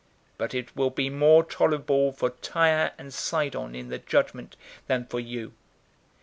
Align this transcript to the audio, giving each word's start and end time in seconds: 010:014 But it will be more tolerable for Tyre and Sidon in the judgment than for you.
010:014 0.01 0.07
But 0.39 0.53
it 0.55 0.75
will 0.75 0.89
be 0.89 1.09
more 1.11 1.43
tolerable 1.43 2.11
for 2.11 2.31
Tyre 2.31 2.93
and 2.97 3.13
Sidon 3.13 3.75
in 3.75 3.89
the 3.89 3.99
judgment 3.99 4.55
than 4.87 5.05
for 5.05 5.19
you. 5.19 5.53